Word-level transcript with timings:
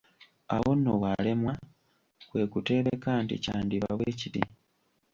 Awo 0.55 0.71
nno 0.75 0.91
bw'alemwa, 0.99 1.53
kwe 2.27 2.43
kuteebeka 2.51 3.11
nti: 3.23 3.35
kyandiba 3.43 3.89
bwe 3.97 4.09
kiti. 4.19 4.41